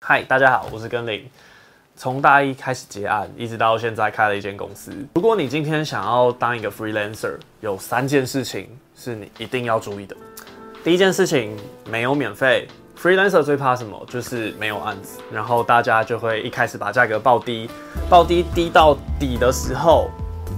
[0.00, 1.28] 嗨，大家好，我是根林。
[1.96, 4.92] 从大一开始接案，一直到现在开了一间公司。
[5.14, 10.14] 如果你今天想要当一个 freelancer，有三件事情是你一定要注意的。
[10.84, 11.56] 第一件事情，
[11.90, 12.68] 没有免费。
[12.96, 14.00] freelancer 最怕什么？
[14.08, 17.68] 就是没有案子，然后大家就会一开始把价格报低，
[18.08, 20.08] 报低低到底的时候，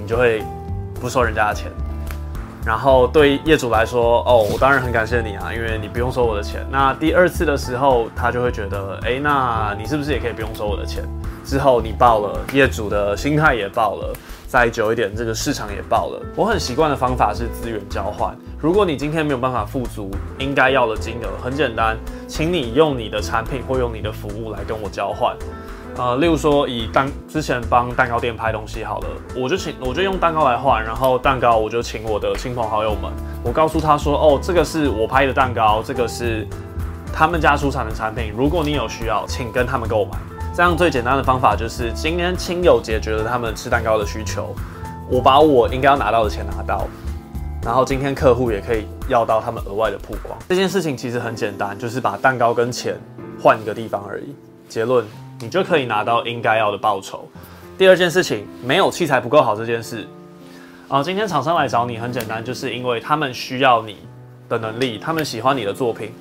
[0.00, 0.42] 你就会
[0.98, 1.70] 不收人家的钱。
[2.64, 6.66] 然后对业主来说，哦，我当然很感谢你啊，因为你不用收我的钱。
[6.70, 11.04] 那第二次的时候，他就会觉得，哎，那你是不是也可以不用收我的钱？
[11.44, 14.10] 之后你爆了，业主的心态也爆了，
[14.46, 16.22] 再久一点，这个市场也爆了。
[16.34, 18.34] 我很习惯的方法是资源交换。
[18.58, 25.36] 如果你今天没有办法付足应该要的金额，很简单，请你用你的产品或用你的服务来跟我交换。
[25.96, 33.12] 呃，例如说以当之前帮蛋糕店拍东西好了，我就请我就用蛋糕来换，然后蛋糕我就请我的亲朋好友们，
[33.44, 36.44] 我告诉他说，哦，这个是我拍的蛋糕，这个是
[37.12, 40.18] 他们家出产的产品，如果你有需要，请跟他们购买。
[40.52, 44.52] 这样最简单的方法就是今天亲友解决了他们吃蛋糕的需求，
[45.08, 46.88] 我把我应该要拿到的钱拿到，
[47.62, 50.36] 然后今天客户也可以要到他们额外的曝光。
[50.48, 52.98] 这件事情其实很简单，就是把蛋糕跟钱
[53.40, 54.34] 换一个地方而已。
[54.68, 55.06] 结论。
[55.40, 57.28] 你就可以拿到应该要的报酬。
[57.76, 60.06] 第二件事情，没有器材不够好这件事，
[60.88, 63.98] 啊，今天厂商来找你很简单，就是因为他们需要你
[64.48, 66.12] 的能力，他们喜欢你的作品，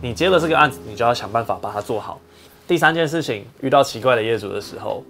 [0.00, 2.18] 你接了这个案子，你就要想办法把它做好。
[2.66, 5.04] 第三件事情，遇到奇怪的业主的时候，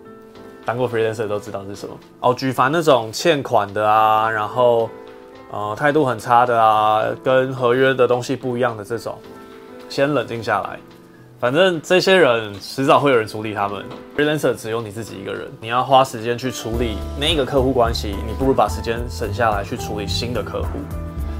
[0.64, 4.90] 当过 freelancer 都知道是什么哦，举凡那种欠款的啊，然后
[5.52, 9.16] 呃态度很差的啊，跟合约的东西不一样的这种，
[9.88, 10.80] 先冷静下来。
[11.42, 13.84] 反正这些人迟早会有人处理他们。
[14.16, 20.68] Freelancer 只有你自己一个人，你要花时间去处理那个客户关系，你不如把时间省下来去处理新的客户。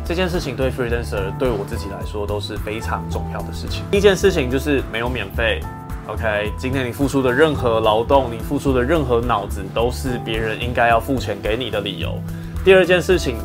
[0.05, 3.85] 这件事情对 Freelancer 对我自己来说都是非常重要的事情。
[3.93, 5.61] 第一件事情就是没有免费
[6.09, 6.53] ，OK？
[6.59, 12.19] 今天你付出的任何劳动，你付出的任何脑子，都是别人应该要付钱给你的理由。
[12.65, 13.37] 第二件事情，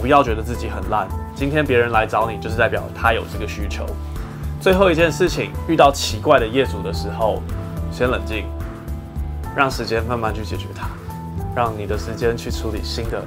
[0.00, 3.84] 不要觉得自己很烂，今天别人来找你，就是代表他有这个需求。
[4.66, 7.40] 最后一件事情，遇到奇怪的业主的时候，
[7.92, 8.44] 先冷静，
[9.54, 10.88] 让时间慢慢去解决它，
[11.54, 13.22] 让你的时间去处理新的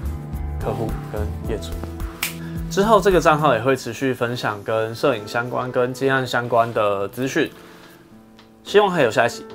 [0.59, 1.69] 客户跟业主。
[2.69, 7.49] 之后这个账号也会持续分享跟摄影相关、跟接案相关的资讯，
[8.65, 9.45] 希望还有下一期。